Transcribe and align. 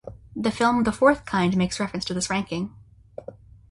The 0.35 0.49
film 0.49 0.81
The 0.83 0.91
Fourth 0.91 1.25
Kind 1.27 1.55
makes 1.55 1.79
reference 1.79 2.05
to 2.05 2.15
this 2.15 2.31
ranking. 2.31 2.73